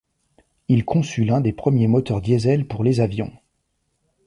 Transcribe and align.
Il 0.67 0.83
conçut 0.83 1.25
l'un 1.25 1.41
des 1.41 1.53
premiers 1.53 1.85
moteurs 1.85 2.21
Diesel 2.23 2.67
pour 2.67 2.83
les 2.83 3.01
avions. 3.01 3.31